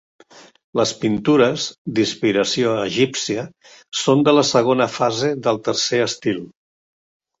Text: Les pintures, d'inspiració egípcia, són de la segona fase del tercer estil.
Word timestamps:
Les 0.79 0.93
pintures, 1.01 1.65
d'inspiració 1.99 2.73
egípcia, 2.85 3.43
són 4.05 4.25
de 4.29 4.35
la 4.39 4.45
segona 4.53 4.89
fase 4.95 5.31
del 5.49 5.61
tercer 5.69 6.01
estil. 6.11 6.43